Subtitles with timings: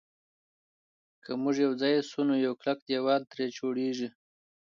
[1.23, 4.09] که موږ یو ځای شو نو یو کلک دېوال ترې جوړېږي.